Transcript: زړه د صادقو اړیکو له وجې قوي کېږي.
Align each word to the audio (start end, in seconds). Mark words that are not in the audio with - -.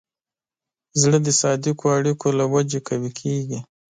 زړه 1.01 1.17
د 1.25 1.29
صادقو 1.41 1.85
اړیکو 1.97 2.27
له 2.39 2.45
وجې 2.53 2.79
قوي 2.87 3.11
کېږي. 3.19 3.59